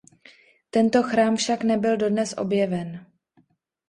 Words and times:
Tento 0.69 1.03
chrám 1.03 1.35
však 1.35 1.63
nebyl 1.63 1.97
dodnes 1.97 2.33
objeven. 2.37 3.05